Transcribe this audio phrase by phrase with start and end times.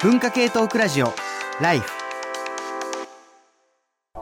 [0.00, 1.12] 文化系トークラジオ
[1.60, 1.90] ライフ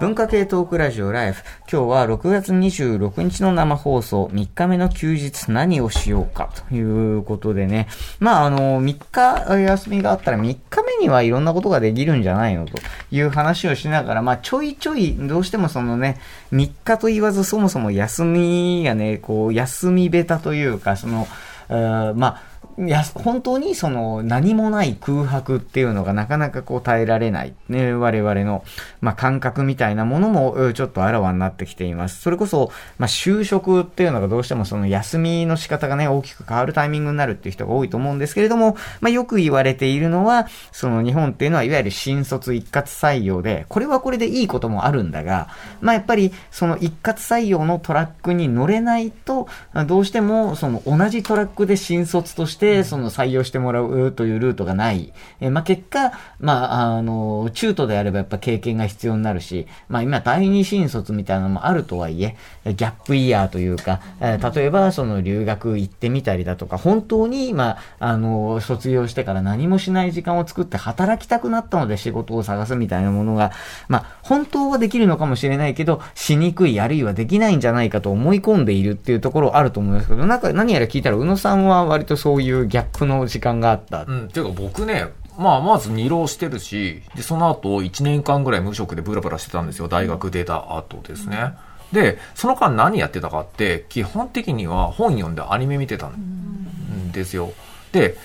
[0.01, 1.43] 文化系トークラジオライフ。
[1.71, 6.81] 今日は6月26日の生放送、3日目の休日何をしようかとい
[7.19, 7.89] うことでね。
[8.21, 12.79] まあ、あの、3日休みがあったら3日目にはいろんなことができるんじゃないのと
[13.11, 16.19] いう話をしながら、まあ、ちょいちょい、どうしてもそのね、
[16.53, 21.27] 3日と言わずそもそも休みがね、こう、休みベタというか、その、
[21.69, 22.43] まあ、
[22.79, 28.65] いや、本当にその何もない空白っていうのがなかなかこう耐えられない、ね、我々の、
[29.01, 32.21] まあ、感覚みたいなものもちょっとあらわになってきています。
[32.21, 45.49] それこそ、まあ、就職っていうのがどうしてもその休みの仕方がね、大きく変わるタイミングになるっていう人が多いと思うんですけれども、まあ、よく言われているのは、その日本っていうのはいわゆる新卒一括採用で、これはこれでいいこともあるんだが、
[45.81, 49.49] まあ、やっぱりその一括採用のトラックに乗れないと、
[49.87, 55.13] どうしてもその同じトラックで新卒として、その採用してもらうというルートがない。
[55.41, 73.53] えまあ、結果、まあ、あの、中途であればやっぱ経験が必要になるし、まあ、今、第二新卒みたいなのもあるとはいえ、ギャップイヤーというか、え例えば、その留学行ってみたりだとか、本当に、まあ、あの、卒業してから何もしない時間を作って働きたくなったので仕事を探すみたいなものが、
[73.89, 84.05] まあ、本当はできるのかもしれないけど、しにくい、あるいはできないんじゃないかと思い込んでいるっていうところあると思いますけど、なんか何やら聞いたら、宇野さんは割とそういうギャップの時間があった。
[84.05, 89.89] うん、ていうか僕ね、まあ、まず二浪してるし、で、その後1年間ぐらい無職でブラブラしてたんですよ。
[89.89, 91.53] 大学出た後ですね。
[91.93, 97.53] で、その間何やってたかって、基本的には本読んでアニメ見てたんですよ。
[97.93, 98.17] で、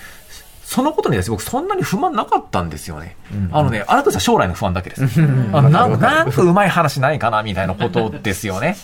[0.64, 3.16] そのことにです僕そんなに不満なかったんですよね。
[3.30, 5.02] うん、あのね、あなたは将来の不安だけです。
[5.02, 8.76] あの なんなんかうまい話ないかなみたいなことですよね。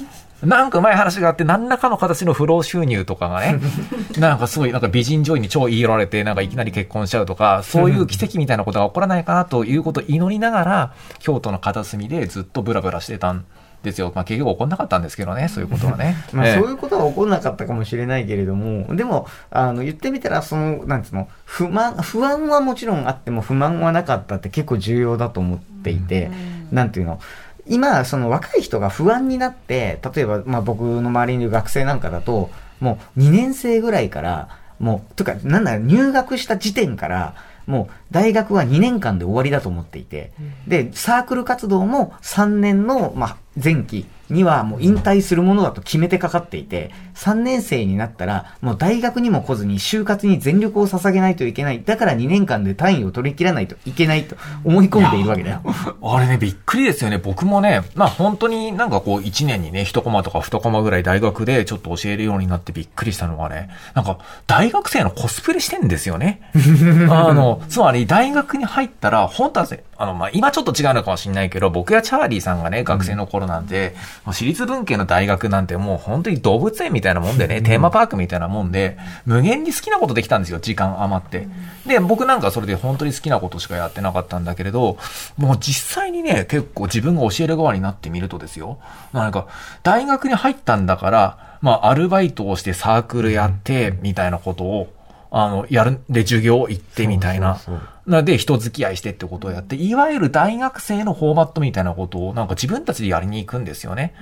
[0.42, 3.58] なんかうまい話があって、何らかの形の不労収入とかがね、
[4.18, 13.44] なんかすごい、なんか美人女医に超言い寄られて、なんかいきなり結婚しちゃうとか、そういう奇跡みたいなことが起こらないかなということを祈りながら、京都の片隅でずっとブラブラしてたん
[13.82, 14.12] ですよ。
[14.14, 16.16] まあ結局起こんなかったんですけどね、そういうことはね。
[16.32, 26.30] まあそういうことは起こんなかったかもしれないけれども、でも、あの、言ってみたら、その、なんつうの、不満、不安はもちろんあっても不満はなかったって結構重要だと思っていて、
[26.72, 27.20] なんていうの、
[27.68, 34.48] 今、その若い人が不安になって、例えば、まあ僕の周りにいる学生なんかだと、もう2年生ぐらいから、
[34.78, 37.34] もう、とか、なんだ入学した時点から、
[37.66, 40.32] もう大学は2年間で終わりだと思っていて、
[40.66, 51.82] で、サークル活動も3年の、まあ、前期、にはもう引退するものだと決めてかかっていて、3年生になったら、もう大学にも来ずに就活に全力を捧げないといけない。
[51.82, 55.62] だから2年間で単位を取り切らないといけないと思い込んでいるわけだよ。
[56.02, 57.18] あれね、びっくりですよね。
[57.18, 66.42] 僕もね、まあ本当になんかこう1年にね、1コマとか2コマぐらい大学でちょっと教えるようになってびっくりしたのはね、なんか大学生のコスプレしてんですよね。
[67.10, 81.48] あの、つまり大学に入ったら、本当はあの、まあ今ちょっと違うのかもしれないけど、僕やチャーリーさんがね、学生の頃なんで、私立文系の大学なんてもう本当に動物園みたいなもんでね、テーマパークみたいなもんで、無限に好きなことできたんですよ、時間余って。
[81.86, 84.98] で、僕なんかそれで本当に好きなことしかやってなかったんだけれど、
[85.36, 88.78] もう実際にね、結構自分が教える側になってみるとですよ、
[89.12, 89.46] なんか、
[89.82, 94.92] 大学に入ったんだから、まあ、アルバイトをしてサークルやって、みたいなことを、
[95.30, 97.56] あの、やる、で、授業行ってみたいな。
[97.56, 104.14] そうそうそうなで、人付き合いしてってことをやって、いわゆる大学生のフォーマットみたいなことをなんか自分たちでやりに行くんですよね。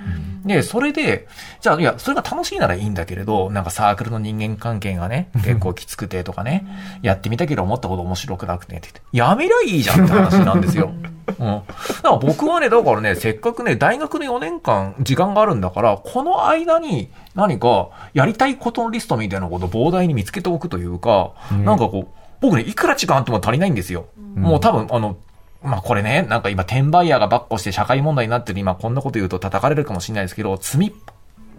[0.43, 1.27] うん、で、それで、
[1.61, 6.67] じゃあ、いや、それが楽しいならいいんだけれど、なんかサークルの人間関係がね、結構きつくてとかね、
[7.01, 10.91] やってみたけど思ったこと面白くなくてってって、やめりゃいいじゃんって話なんですよ。
[11.27, 11.35] うん。
[11.35, 11.65] だか
[12.03, 24.07] ら僕はね、だからね、せっかくね、大学の4年間時間があるんだから、この間に何かやりたいことのリストみたいなことを膨大に見つけておくというか、うん、なんかこう、僕ね、いくら時間あっても足りないんですよ。
[24.17, 25.17] うん、もう多分、あの、
[25.63, 30.95] まあこれね、なんか今、転売ヤーがばっこして社会問題になってる今、こんなこと言うと叩かれるかもしれないですけど、積み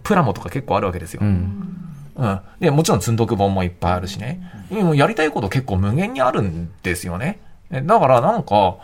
[0.03, 1.21] プラモとか結構あるわけですよ。
[1.23, 1.79] うん。
[2.15, 2.39] うん。
[2.59, 4.41] で、もちろん積んどく本もいっぱいあるしね。
[4.71, 7.39] もうやりたいこと結構無限にあるんですよね。
[7.71, 8.77] だからなんか、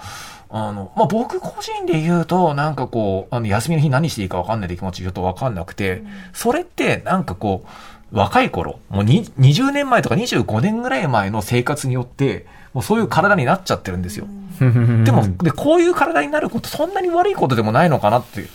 [0.49, 6.03] あの、まあ、僕個人で言うと、なんかこう、あの、休みの日何していいかわかんないって気持ちちょっとわかんなくて、
[6.33, 7.67] それってなんかこう、
[8.11, 14.27] 若い頃、もう20年前とか25年ぐらい前の生活によって、もうそういう体になっちゃってるんですよ。
[14.59, 18.45] でも、で、こういう体になること、そんなに悪いことでもないのかなって、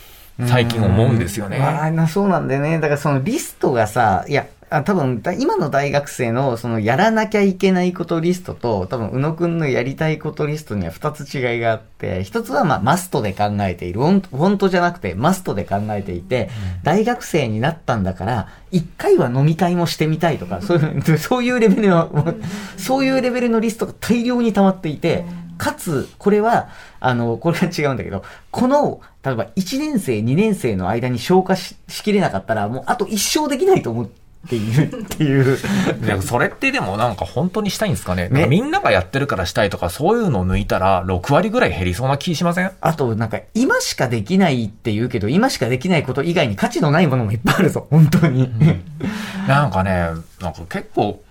[0.46, 1.58] 最近思うんですよね。
[1.58, 2.78] ああ、そうなんだよね。
[2.78, 13.98] だからそのリストがさ、いや、あ多分、今の大学生の、その、やらなきゃいけないことリストと、多分、宇野くんのやりたいことリストには二つ違いがあって、一つは、まあ、マストで考えている。
[13.98, 16.50] フォントじゃなくて、マストで考えていて、
[16.84, 22.36] 大学生になったんだから、一回は飲み会もしてみたいとか、そういう、 そういうレベルの、
[22.76, 25.24] そういうレベルのリストが大量に溜まっていて、
[25.58, 26.68] かつ、これは、
[27.00, 28.22] あの、これは違うんだけど、
[28.52, 34.19] この、例えば1年生、2年生の間に消化ししきれなかったら、もうあと一生できないと思って
[34.56, 35.58] いるっていう。
[36.22, 38.24] それってでもなんか本当にしたいんですかね？
[38.24, 42.72] ねなんかみんながやってるからしたいとか、そういうのを抜いたら、6割ぐらい減りそうな気しません？
[42.80, 48.50] あと、なんか、今しかできないって言うけど、今しかできないこと以外に価値のないものもいっぱいあるぞ、本当に。
[49.46, 49.90] なんかね、
[50.40, 51.22] なんか結構、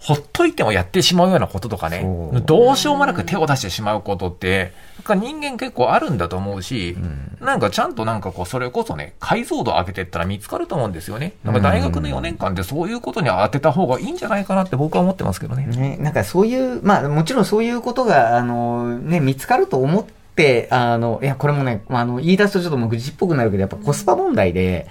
[0.00, 2.06] ほっといてもやってしまうようなこととかね。
[2.46, 6.96] どうしようもなく手を出してしまうことって、なんか人間結構あるんだと思うし、
[7.40, 11.34] なんかちゃんとなんかこう、それこそね、解像度上げてったら見つかると思うんですよね。
[11.42, 15.66] なんか大学の4年間でそういうことに当てた方がいいんじゃないかなって僕は思ってますけどね。
[15.66, 20.04] ね、なんかそういう、まあもちろんそういうことが、あの、ね、見つかると思っ
[20.36, 24.86] て、あの、いや、これもね、まあ、あの、言い出すとちょっともう愚痴っぽくなるけど、やっぱコスパ問題で、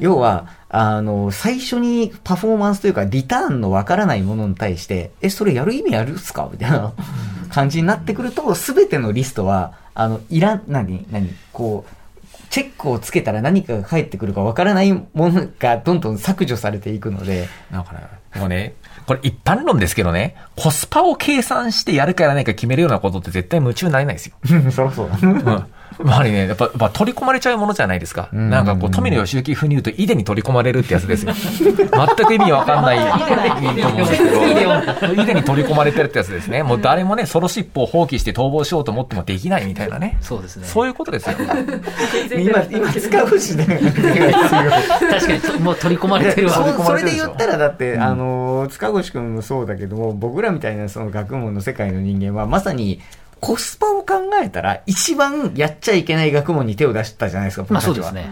[0.00, 6.48] 要は、あの、最初にパフォーマンスというか、リターンのわからないものに対して、え、それやる意味あるっすか？
[6.50, 6.92] みたいな
[7.50, 11.94] 感じになってくると、すべてのリストは、あの、いらん、何、何、こう、
[12.50, 18.00] チェックをつけたら何かが返ってくるかわからないものがどんどん削除されていくので、なんかね、
[18.36, 18.74] もうね、
[19.06, 24.34] これ一般論ですけどね、コスパを計算してやるかやらないか決めるようなことって絶対夢中になれないですよ。
[24.70, 25.18] そらそうだ。
[25.20, 25.66] うん。
[26.04, 28.28] やはりね、やっぱ、やっぱ取り込まれちゃうものじゃないですか。
[28.32, 31.32] んなんかこう、富野義行風に言うと、イデに取り込まれるってやつですよ。
[31.36, 33.14] 全く意味わかんないと
[33.56, 36.62] 思うんですけど、イデに取り込まれてるってやつですね。
[36.64, 40.16] もう誰もね、ソロシップを放棄して逃亡しようと思ってもできないみたいなね。
[40.20, 40.66] そうですね。
[40.66, 41.36] そういうことですよ。
[42.38, 43.66] 今、今使うしね。
[43.66, 46.54] 確かにと、もう取り込まれてるわ。
[46.54, 53.00] そそれで言ったら、だって、あの、塚越くんもそうだけども、僕らみたいなその学問の世界の人間は、まさに、
[53.40, 58.26] コスパを考えたら、一番やっちゃいけない学問に手を出したじゃないですか、まあ僕たちはそうです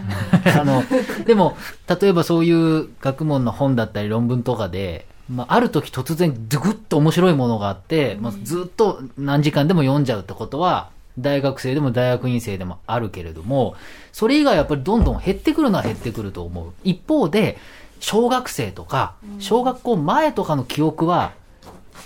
[0.45, 0.59] ね。
[0.61, 0.83] あの、
[1.25, 1.57] でも、
[2.01, 10.89] 例えばそういう学問の本だったり論文とかで、まあ、ある時突然、ドゥグッと面白いものがあって、まあ、ずっと何時間でも読んじゃうってことは、
[11.19, 13.77] 大学生でも大学院生でもあるけれども、
[14.13, 16.73] それ以外はやっぱりどんどん減ってくるのは減ってくると思う。
[16.85, 17.59] 一方で、
[18.01, 21.33] 小学生とか、小学校前とかの記憶は、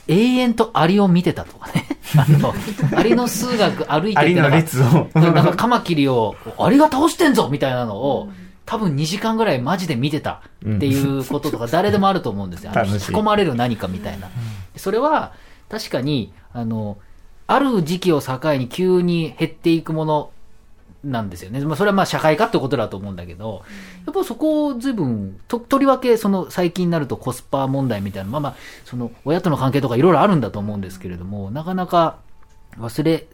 [0.09, 1.87] 永遠とアリを見てたとかね。
[2.17, 2.55] あの、
[2.97, 5.09] アリの数学歩いててアリの列を。
[5.15, 8.29] なんかカマキリを、アリが倒してんぞみたいなのを、
[8.67, 12.73] 多分2時間ぐらいマジで見てたっていうこととか 誰でもあると思うんですよ。
[12.75, 14.29] あの引き込まれる何かみたいな。
[14.77, 15.33] それは
[15.69, 16.99] 確かに、あの、
[17.47, 20.31] ある時期を境に急に減っていくもの
[21.05, 21.61] なんですよね。
[21.61, 23.63] まあ、それはまあ社会化ってことだと思うんだけど、
[24.07, 32.19] やっぱそこを随分、と、とりわけその最近になるとコスパ問題みたいな、まあまあ、その親との関係とかいろいろあるんだと思うんですけれども、なかなか
[32.79, 33.27] 忘れ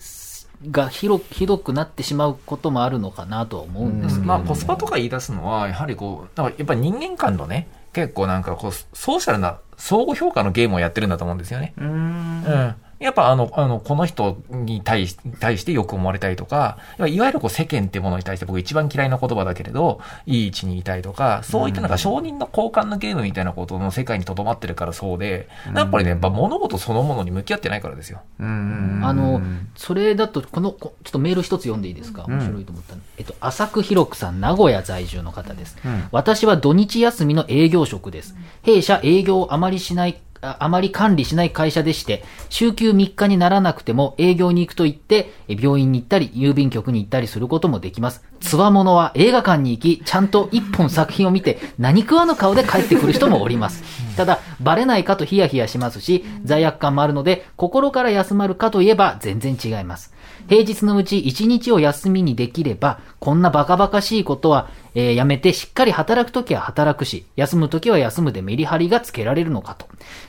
[0.70, 4.38] が広く、ひどくなってしまうこともあるのかなとは思うんですけれども。
[4.38, 11.75] まあ、コスパとか言い出すのは、やはりこう、なんかやっぱり人間間のね、結構なんかこう、ソーシャルな相互評価のゲームをやってるんだと思うんですよね。
[11.76, 12.75] うーんうん。
[12.98, 28.20] やっぱあの、あの、この人に対し対してよく思われたいとか、いわゆるこう世間っていうものに対して僕一番嫌いな言葉だけれど、いい位置にいたいとか、そういったなんか承認の交換のゲームみたいなことの世界にとどまってるからそうで、やっぱりね、やっぱ物事そのものに向き合ってないからですよ。
[28.40, 29.40] うんうんあの、
[29.76, 32.24] それだと、この、こちょっとメール一つ読んでいいですか？
[32.26, 33.00] 面白いと思ったの。
[33.16, 35.76] えっと、浅く広くさん、名古屋在住の方です。
[35.84, 38.34] うん私は土日休みの営業職です。
[38.62, 48.24] 弊社営業をあまりしない、あまり管理しない会社でして、週休3日にならなくても営業に行くと言って、病院に行ったり、郵便局に行ったりすることもできます。
[48.41, 53.82] つわものは映画館に行き、ちゃんと一本作品を見て、何食わぬ顔で帰ってくる人もおります。
[54.17, 60.15] ただ、バレないかとヒヤヒヤしますし、罪悪感もあるので、心から休まるかといえば全然違います。
[60.48, 69.86] 平日のうち1日を休みにできれば、こんなバカバカしいことは、えーやめてしっかり働くときは働くし、休むときは休むでメリハリがつけられるのかと。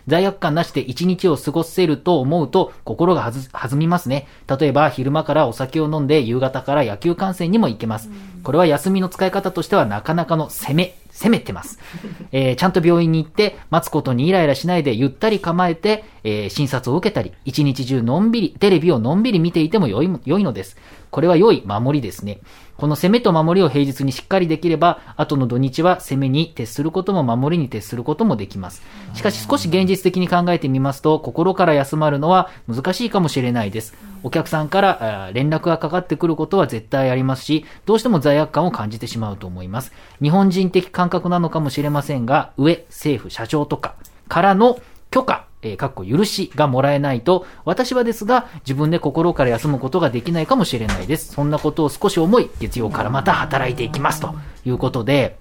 [0.07, 4.27] 罪悪感なしで1日を過ごせると思うと心が弾みますね。
[4.59, 8.09] 例えば昼間からお酒を飲んで夕方から野球観戦にも行けます。
[8.43, 11.79] これは休みの使い方としてはなかなかの攻め、攻めてます。
[12.31, 20.77] えーちゃんと病院に行って、待つことにイライラしないでゆったり構えて、えー診察を受けたり、一日中のんびり、テレビをのんびり見ていても良い良いのです。
[21.11, 22.39] これは良い守りですね。
[22.79, 28.81] この攻めと守りを平日にしっかりできれば、後の土日は攻めに徹することも守りに徹することもできます。
[29.13, 33.95] しかし少し現実的に考えてみますと、心から休まるのは難しいかもしれないです。
[34.23, 39.91] お客さんから連絡がかかってくることは絶対ありますし、どうしても罪悪感を感じてしまうと思います。
[40.21, 43.95] 日本人的感覚なのかもしれませんが、上、政府、社長とか
[44.29, 44.79] からの
[45.11, 51.33] 許可、えー、かっこ許しがもらえないと、私はですが、自分で心から休むことができないかもしれないです。
[51.33, 54.21] そんなことを少し思い、月曜からまた働いていきます。
[54.21, 54.35] と
[54.65, 55.37] いうことで、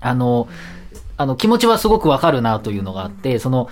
[0.00, 0.48] あの、
[1.16, 3.68] あの、気持ちはすごくわかるなというのがあって、その、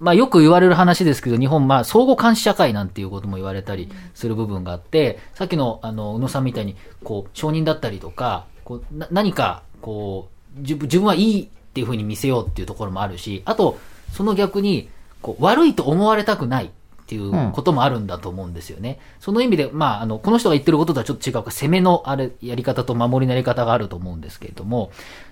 [0.00, 13.78] まあよく言われる話ですけど、日本、まあ相互監視社会なんていうことも言われたりする部分があって、さっきの、あの、宇野さんみたいに、こう、承認だったりとか、こう、な何か、こう、自分自分はいいっていうふうに見せようっていうところもあるし、あと、
[14.12, 14.88] その逆に、
[15.22, 16.70] こう、悪いと思われたくないっ
[17.06, 19.00] ていうこともあるんだと思うんですよね。
[19.18, 24.90] その意味で、まあ、あの、この人が言ってることとはちょっと違うか、攻めのあれ、やり方と守りのやり方があると思うんですけれども、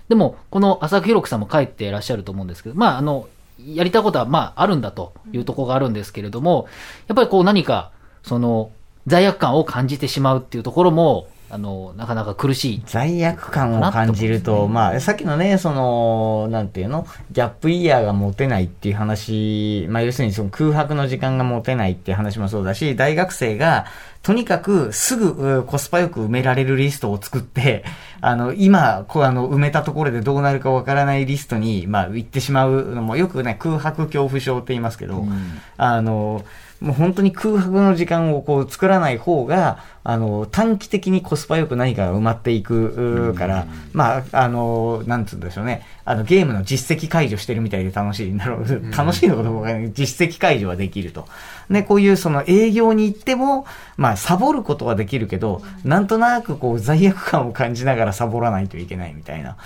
[0.09, 3.29] でも、この浅く弘樹さんも書いていらっしゃると思うんですけど、まあ、あの、
[3.65, 6.69] やりたいことは、まあ、あるんだというところがあるんですけれども、
[7.07, 7.91] やっぱりこう何か、
[8.23, 8.71] その、
[9.07, 12.83] 罪悪感を感じてしまうっていうところも、あの、なかなか苦しい。
[12.85, 23.87] 罪悪感を感じると、まあ、さっきのね、その、なんていうの、ギャップイヤーが持てないっていう話、まあ、要するにその空白の時間が持てないっていう話もそうだし、大学生が、
[24.23, 27.85] とにかくすぐうコスパよく埋められるリストを作って、
[28.21, 35.25] あの、今、こう、あの、埋めたところでどうなるかわからないリストに、まあ、行ってしまうのも、よくね、空白恐怖症って言いますけど、
[35.79, 36.45] あの、
[36.81, 45.85] もう本当に空白の時間をこう作らない方が、あの、短期的にコスパよく何かが埋まっていくから、まあ、あの、なんつうんでしょうね。
[46.05, 48.93] あの、ゲームの実績解除してるみたいで楽しいんだろう。
[48.97, 51.27] 楽しいのかどうか実績解除はできると。
[51.69, 53.67] で、こういうその営業に行っても、
[53.97, 59.57] まあ、サボることはできるけど、なんとなくこう、罪悪感を感じながらサボらないといけないみたいな。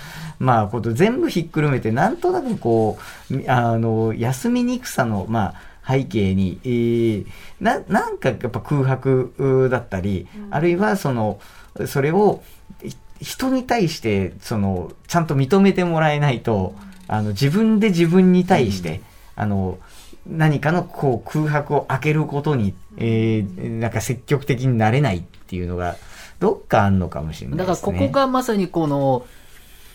[0.41, 2.99] まあ、こと全部ひっくるめて、なんとなくこ
[3.31, 7.27] う、あの、休みにくさの、まあ、背景に、えー
[7.61, 11.41] な、なんかやっぱ空白うだったり、あるいはその、
[11.87, 12.43] それを
[12.83, 16.75] い人に対して、その、ちゃんと認めてもらえないと、
[17.09, 19.01] あの、自分で自分に対して、
[19.37, 19.79] あの、
[20.27, 25.97] 何かのこう空白を開けることに、えーなんか積極的になれないっていうのが、
[26.39, 27.93] どっかあんのかもしれないだですね。
[27.93, 29.27] からここがまさにこの、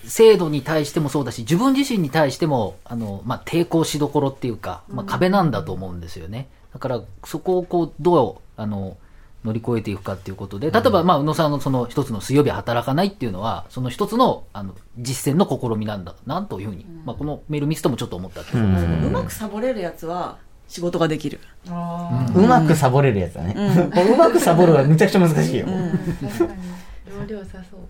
[0.07, 6.47] 制度に対してもそうだし、自分自身に対しても、あの、まあ、抵抗しどころっていうか、まあ、壁なんだと思うんですよね。
[6.73, 8.97] だから、そこをこう、どう、あの、
[9.43, 19.07] 乗り越えていくかっていうことで、例えば、まあ、宇野さんのその一つの水曜日働かないっていうのは、その一つの、あの、実践の試みなんだな、というふうに、まあ、このメール見ててもちょっと思ったっていうことですね。
[19.07, 20.37] うまくサボれるやつは
[20.67, 21.39] 仕事ができる。
[21.67, 23.55] うまくサボれるやつだね。
[23.55, 25.65] う まくサボるはめちゃくちゃ難しいよ。
[25.67, 25.69] う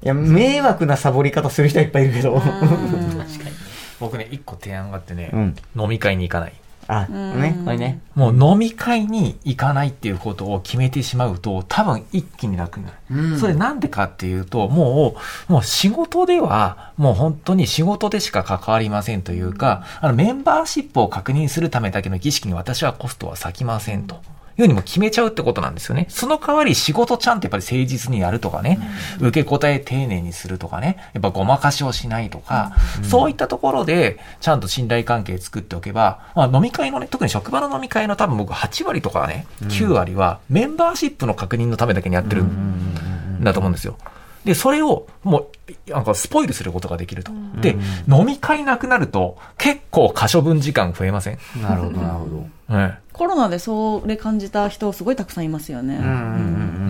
[0.04, 2.42] いや、迷惑なサボり方する人はいっぱいいるけど。
[4.00, 6.54] 僕ね、一個提案があってね、うん飲み会に行かない。
[6.88, 8.00] あ、ね、これね。
[8.16, 13.38] もう飲み会に行かないっていうことを決めてしまうと、多分一気に楽になる。
[13.38, 15.16] それなんでかっていうと、も
[15.50, 24.22] う、もう仕事では、もう本当に仕事でしか関わりませんというか、あのメンバーシップを確認するためだけの儀式に私はコストは割きませんと。
[24.58, 26.08] いうにも決めちゃうってことなんですよね。
[26.10, 28.80] その代わり仕事ちゃんとやっぱり誠実にやるとかね、
[29.20, 32.74] 受け答え丁寧にするとかね、やっぱごまかしをしないとか、
[33.04, 43.98] そういったところでちゃんと信頼関係作っておけば、まあ飲み会のね、特に職場の飲み会の多分僕8割とかね、9割はメンバーシップの確認のためだけにやってるんだと思うんですよ。
[44.44, 45.48] で、それをもう、
[45.88, 47.32] なんかスポイルすることができると。
[47.62, 47.76] で、
[48.08, 51.38] 飲み会なくなると結構可処分時間増えません？
[51.62, 52.28] なるほど、なるほ
[52.70, 52.76] ど。
[52.76, 53.00] はい。
[53.14, 55.96] コロナでそれ感じた人すごいたくさんいますよね。
[55.96, 56.16] うんうんうんう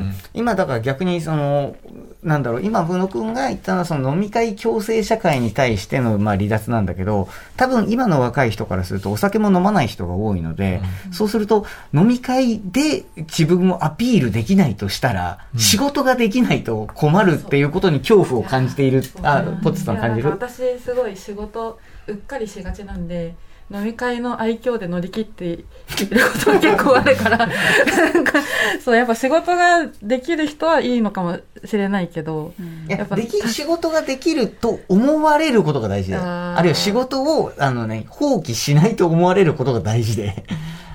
[0.10, 0.13] ん。
[0.34, 1.75] 今だから逆にその、
[2.22, 10.81] なんだろう、今、宇野くんが言ったのはその飲み会共生社会に対してのまあ離脱なんだけど、多分今の若い人からするとお酒も飲まない人が多いので、
[11.13, 20.30] そうすると飲み会で自分をアピールできないとしたら、仕事ができないと困るっていうことに恐怖を感じている、あ、ポッツさん感じる？
[20.30, 23.36] 私すごい仕事うっかりしがちなんで
[23.70, 28.42] 飲み会の愛嬌で乗り切っていることが結構あるからなんか
[28.82, 32.54] そうやっぱ仕事ができる人はいいのかもしれないけど、
[32.88, 40.46] いややっぱでき仕事ができると思われることが大事で、あるいは仕事を、あのね、放棄しないと思われることが大事で、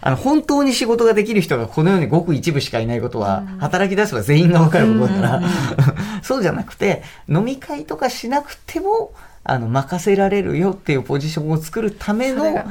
[0.05, 5.43] あの、本当に仕事ができる人がこの世にごく一部しかいないことは、働き出せば全員がわかることだから、
[6.23, 9.13] そうじゃなくて、飲み会とかしなくても、
[9.45, 12.65] あの、任せられるよっていうポジションを作るためのね。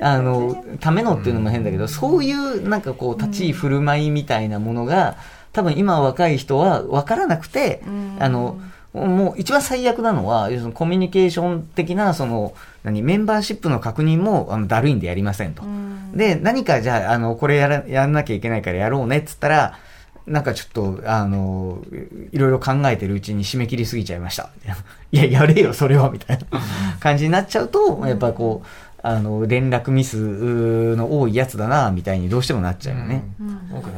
[0.00, 5.16] あの、ためのっていうのも変だけど、そういうなんかこう、立ち居振る舞いみたいなものが、
[5.52, 7.82] 多分今若い人は分からなくて、
[8.18, 8.58] あの、
[8.94, 12.54] もう一番最悪なのは、要するにコミュニケーション的な、その、
[12.84, 15.62] 何、メンバーシップの確認も、あの、だるいんでやりませんと。
[16.14, 19.78] で、何かじゃあ、あの、これやら、やんなきゃいけないからやろうねっつったら、
[20.26, 21.82] なんかちょっと、あの、
[22.32, 24.50] いろいろ考えてるうちに締め切りすぎちゃいました。
[25.12, 26.60] いや、やれよ、それは、みたいな
[27.00, 28.66] 感じになっちゃうと、やっぱこう、
[29.02, 33.24] あの、連絡ミスの多いやつだな、みたいにどうしてもなっちゃうよね。
[33.72, 33.92] 僕ね、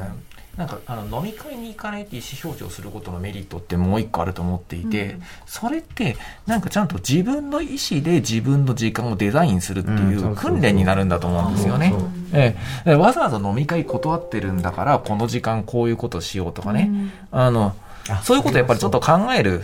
[0.60, 11.94] なんかあの飲み会に行かないって意思表示をすることのメリットってもう一個あると思っていて、それってなんかちゃんと自分の意思で自分の時間をデザインするっていう訓練になるんだと思うんですよね。
[12.34, 16.90] ええ、わざわざ飲み会断ってるんだからこの時間こういうことしようとかね、
[17.32, 17.74] あの
[18.10, 19.62] あそういうことやっぱりちょっと考える、うん、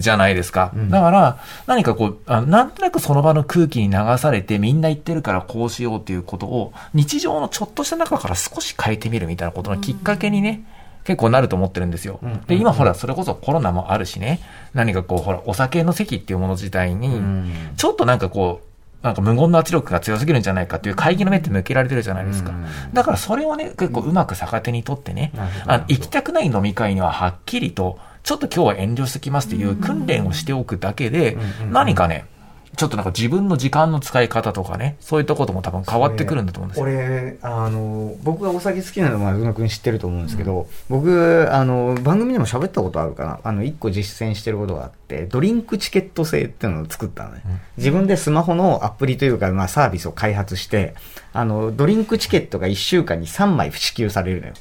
[0.00, 0.72] じゃないですか。
[0.74, 0.90] ん。
[0.90, 10.64] だから、何かこうあ、なんとなくその場の空気に流されてみんな言ってるからこうしようっていうことを日常のちょっとした中から少し変えてみるみたいなことのきっかけにね、
[11.04, 12.20] 結構なると思ってるんですよ。
[12.46, 14.40] で、今ほら、それこそコロナもあるしね、
[14.74, 17.52] 何かこう、ほら、お酒の席っていうもの自体に、ん。
[17.76, 18.70] ちょっとなんかこう、
[19.02, 22.52] なんか無言の圧力が強すぎるんじゃないかっていう会議の目って向けられてるじゃないですか。
[22.92, 25.32] だからそれをね、結構うまく逆手にとってね、
[25.66, 31.36] あの行きたくない飲み会にははっきりと、ちょっと今日は遠慮してきますっていう訓練をしておくだけで、
[31.70, 32.26] 何かね、
[32.76, 36.84] ちょっとなんか自分の時間の使い方とかね、そういったことも多分変わってくるんだと思うんですよ。
[36.84, 43.40] 俺、あの、僕がお酒好きなのは、宇野くん知ってると思うんですけど、僕、あの、番組でも喋ったことあるかな。
[43.42, 47.42] あの、一個実践してることがあって、ドリンクチケット制っていうのを作ったのね。
[47.76, 50.94] 自分でスマホのアプリというか、まあ、サービスを開発して、
[51.32, 54.54] あの、ドリンクチケットが1週間に3枚支給されるのよ。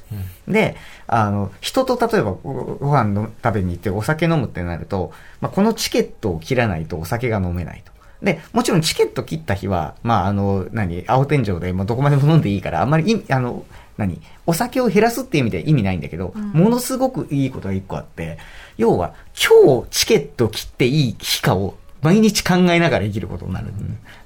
[0.48, 0.76] で、
[1.08, 5.12] あの、人と例えばごご飯の食べに行ってお酒飲むってなると、
[5.42, 7.92] まあ、このチケットを切らないとお酒が飲めないと。
[8.24, 13.66] で、もちろんチケット切った日は、まあ、あの、何、青天井で、まあ、どこまでも飲んでいいから、あんまりあの、
[13.98, 18.38] 何、お酒を減らすっていう意味では意味ないんだけど、ものすごくいいことが一個あって、
[18.78, 23.68] 要は、今日チケット切っていい日かを毎日考えながら生きることになる。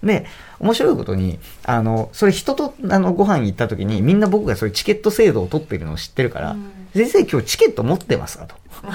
[0.03, 0.25] で、
[0.59, 6.55] 面白いことに、あの、それ人とあのご飯行った時にみんな僕がそういうチケット制度を取ってるのを知ってるから、
[6.93, 8.55] 先生今日チケット持ってますかと。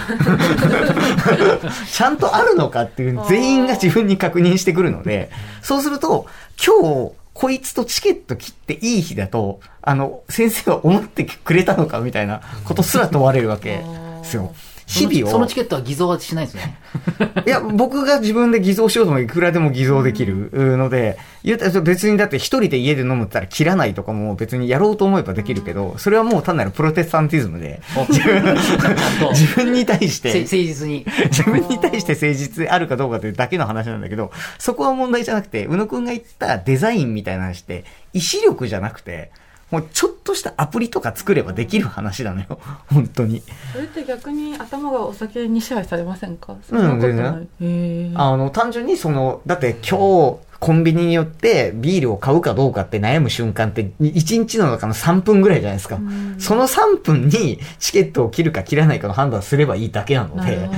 [1.91, 5.31] ちゃんとあるのかっていう全員が自分に確認してくるので、
[5.63, 6.27] そうすると、
[6.65, 13.85] 今日、こいつとチケット切っていい日だと、あの、先生は思ってくれたのかみたいなことすら問われるわけで
[14.25, 14.53] すよ。
[14.89, 15.33] 日々を。
[15.33, 16.79] そのチケットは偽造はしないですね。
[17.47, 31.05] いや、僕が自分で偽造しようともいくらでも偽造できるので、言うたら別にだって一人で家で飲むったら切らないとかも別にやろうと思えばできるけど、それはもう単なるプロテスタンティズムで、 自分に対しせて、誠実に。
[31.31, 39.31] 自分に対して誠実であるかどうかというだけの話なんだけど、そこは問題じゃなくて、宇野くんが言ったデザインみたいな話って、意志力じゃなくて、
[39.71, 42.59] もうちょっとしたアプリとか作ればできる話なのよ。
[42.93, 43.43] 本当に。
[43.73, 46.57] それって逆に頭がお酒に支配されませんか？
[46.69, 47.17] そうんんなこと全
[47.61, 49.99] 然あの、単純にその、だって今
[50.35, 56.01] 日、コンビニによってビールを買うかどうかって悩む瞬間って1日の中の3分ぐらいじゃないですか。
[56.39, 60.69] その3分にチケットを切るか切らないかの判断すればいいだけなので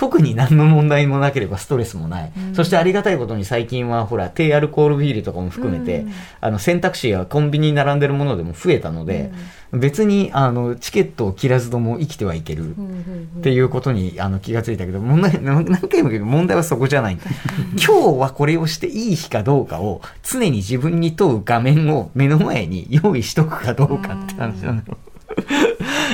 [0.00, 2.32] 特に何の問題もなければストレスもない。
[2.54, 6.06] そしてありがたいことに最近はほら、低アルコールビールとかも含めて、
[6.40, 9.30] あの選択肢がコンビニに並んでるものでも増えたので、
[9.72, 12.74] 別にあのチケットを切らずとも生きてはいける。
[12.74, 17.18] っていうことにあの気がついたけど、問題、何回も言うけど問題はそこじゃない。
[17.76, 24.78] 今日はこれをしていい日かどうかを常に自分に問う画面を目の前に用意しとくかどうかって話なの。
[24.78, 24.84] よ。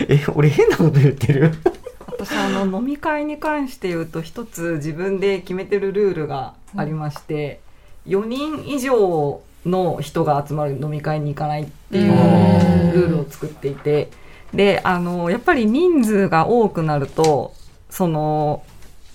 [0.09, 1.53] え、俺変なこと言ってる？
[2.07, 7.61] 私あの飲み会に関して言うと一つ自分で決めてるルールがありまして、
[8.07, 12.13] 4人以上の人が集まる飲み会に行かないっていう
[12.95, 14.11] ルールを作っていて。
[14.55, 17.53] であのやっぱり人数が多くなると
[17.91, 18.63] その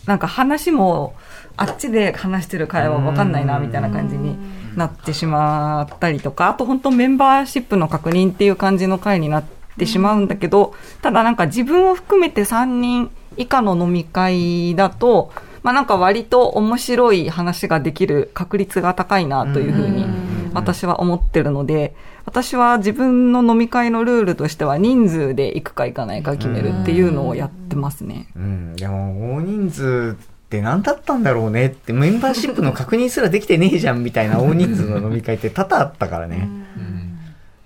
[0.05, 1.15] なんか話も
[1.57, 4.37] あっちで話してる会話わかんないなみたいな感じに
[4.75, 9.43] なってしまったりとかあと本当メンバーシップの確認っていう感じの会になっ
[9.77, 15.31] てしまうんだけどただなんか自分を含めて3人以下の飲み会だと
[15.63, 20.05] まあなんか割と面白い話ができる確率が高いなというふうに
[20.53, 28.27] 私は思ってるので私は自分の飲み会のルールとしては人数で行くか行かないか決めるっていうのをやってますね。
[28.35, 36.47] うん、でも大人数って何だったんだろうねって、メンバーシップの確認すらできてねえじゃんみたいな 大人数の飲み会って多々あったからね。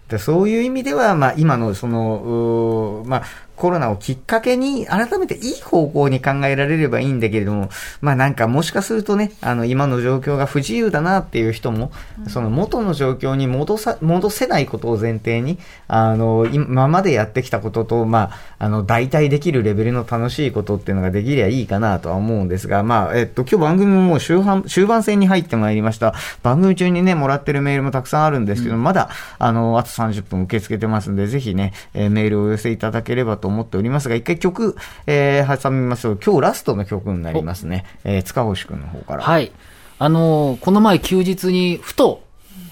[0.08, 3.24] でそういう意味では、まあ、今のその、まあ、
[3.56, 7.70] コロナをきっかけに、改めていい方向に考えられればいいんだけれども、
[8.02, 11.92] まあなんかもしかするとね、あの、今の状況が不自由だなっていう人も、
[12.28, 26.14] その元の状況に戻さ、戻せないことを前提に、あの、今までやってきたことと、まあ、あの、代替できるレベルの楽しいことっていうのができりゃいいかなとは思うんですが、まあ、えっと、今日番組ももう終盤、終盤戦に入ってまいりました。
[26.44, 34.76] 番組中にね、もらってるメールもたくさんあるんですけど、まだ、あの、あと30分受け付けてますんで、ぜひね、えーメールをお寄せいただければと思っておりますが、一回曲、
[35.08, 37.86] えー挟みますと、今日ラストの曲になりますね。
[38.04, 39.24] えー塚越くんの方から。
[39.24, 39.52] はい。
[40.00, 42.24] あのーこの前休日に、ふと、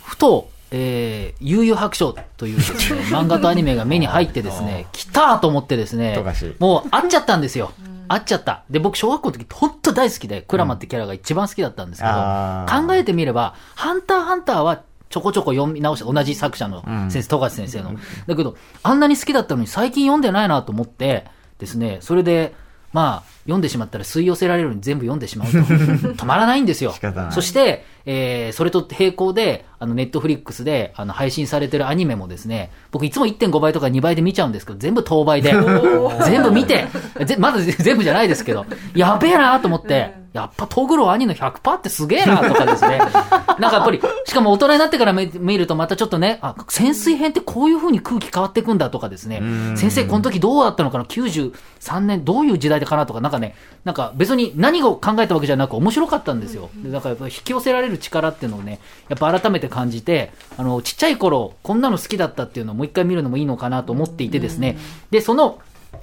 [0.03, 2.63] ふと、えー、悠々白書というね、
[3.13, 6.15] 漫画とアニメが目に入ってですね、来たと思ってですね
[6.59, 7.71] もう会っちゃったんですよ。
[8.07, 8.63] 会っちゃった。
[8.69, 14.81] で、僕、小学校の時、本当大好きで、クラマってキャラが一番好きだったんですけど、あー考えてみれば、ハンターハンターは、
[15.13, 17.93] ちょこちょこ読み直して、同じ作者のん先生、富樫先生の。
[18.25, 21.25] だけど、あんなに好きだったのに最近読んでないなと思って、
[21.59, 22.55] ですね、それで、
[22.93, 25.57] まあ、読んでしまったら吸い寄せられるように全部読んでしまうと。
[26.17, 26.95] 止まらないんですよ
[27.31, 35.53] そして、えーそれと並行で、あの、ネットフリックスで、あの、配信されてるアニメもですね、僕いつも1.5倍とか2倍で見ちゃうんですけど、全部当倍で、
[36.25, 36.87] 全部見て、
[37.23, 42.97] ぜまだ全部じゃないですけど、やべえなと思って、やっぱトグロ兄の100%ってすげえなとかですね。
[43.59, 49.41] なんかやっぱり、しかも大人になってから見見るとまたちょっとね、あ、潜水編ってこういう風に空気変わっていくんだとかですね。
[49.75, 56.71] 先生この時どうだったのかな ?93 年どういう時代でかなとか、なんかね、なんか別に何を考えたわけじゃなく面白かったんですよ。
[56.75, 64.77] でだからやっぱ引き寄せられる力っていうのをね、やっぱ改めて感じて、あの、ちっちゃい頃、こんなの好きだったっていうのをもう一回見るのもいいのかなと思っていてですね。
[65.11, 65.59] で、その、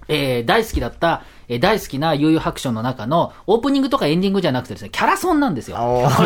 [0.08, 5.76] えー大好きだった、えー大好きな悠々白書の中のオープニングとかエンディングじゃなくてですね、キャラソンなんですよ。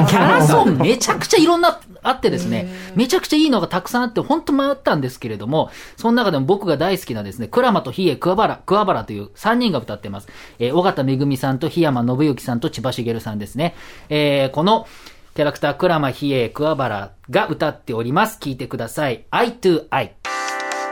[0.08, 10.28] キャラソン めちゃくちゃいろんなあってですね、めちゃくちゃいいのがたくさんあって、本当迷ったんですけれども、その中でも僕が大好きなですね、クラマとヒエ、クワバラ、クワバラという3人が歌ってます。
[10.58, 13.74] えー、尾形めぐみさんと檜山信之さんと千葉茂さんですね。
[14.10, 14.86] えーこの、
[15.34, 18.38] キャラクター、クラマ、ヒエ、クワバラが歌っております。
[18.40, 19.24] 聞いてください。
[19.32, 20.10] Eye to Eye。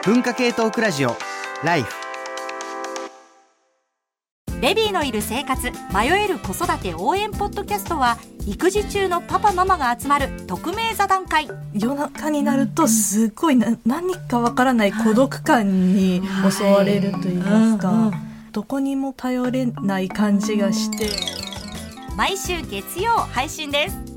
[0.05, 1.15] 文化系トークラジオ
[1.63, 2.12] ライフ
[4.63, 11.49] ベビーのいる生活迷える子育て応援ポッドキャストは育児中のパパママが集まる匿名座談会。
[11.75, 18.13] 夜中になるとすごいな何かわからない孤独感に襲われると言いますか、
[18.53, 21.11] どこにも頼れない感じがして。
[22.17, 24.12] 毎週月曜配信です